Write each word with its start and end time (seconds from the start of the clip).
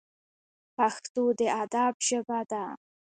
پښتو 0.77 1.23
د 1.39 1.41
ادب 1.63 1.93
ژبه 2.07 2.39
ده 2.51 2.63